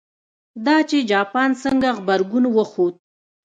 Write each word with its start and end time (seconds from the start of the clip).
دا 0.65 0.77
چې 0.89 0.97
جاپان 1.11 1.49
څنګه 1.63 1.89
غبرګون 1.97 2.45
وښود. 2.49 2.95